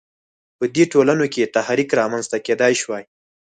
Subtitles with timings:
[0.57, 3.03] په دې ټولنو کې تحرک رامنځته کېدای شوای.